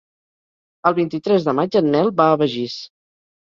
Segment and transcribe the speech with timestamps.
[0.91, 2.83] El vint-i-tres de maig en Nel va a Begís.